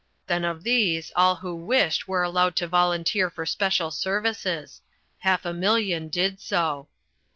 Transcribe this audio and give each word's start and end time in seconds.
Then 0.25 0.43
of 0.45 0.63
these 0.63 1.11
all 1.15 1.35
who 1.35 1.55
wished 1.55 2.07
were 2.07 2.23
allowed 2.23 2.55
to 2.55 2.67
volunteer 2.67 3.29
for 3.29 3.45
special 3.45 3.91
services. 3.91 4.81
Half 5.19 5.45
a 5.45 5.53
million 5.53 6.07
did 6.09 6.39
so. 6.39 6.87